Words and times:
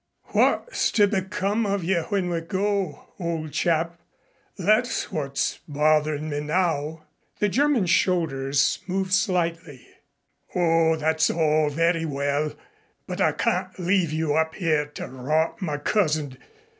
"What's 0.29 0.91
to 0.93 1.05
become 1.05 1.67
of 1.67 1.83
you, 1.83 2.05
when 2.09 2.27
we 2.31 2.41
go, 2.41 3.09
old 3.19 3.51
chap 3.51 4.01
that's 4.57 5.11
what's 5.11 5.59
bothering 5.67 6.27
me 6.29 6.39
now." 6.39 7.03
The 7.37 7.49
German's 7.49 7.91
shoulders 7.91 8.79
moved 8.87 9.13
slightly. 9.13 9.87
"Oh, 10.55 10.95
that's 10.95 11.29
all 11.29 11.69
very 11.69 12.05
well, 12.05 12.53
but 13.05 13.21
I 13.21 13.33
can't 13.33 13.77
leave 13.77 14.11
you 14.11 14.33
up 14.33 14.55
here 14.55 14.87
to 14.95 15.05
rot, 15.07 15.61
my 15.61 15.77
cousin. 15.77 16.39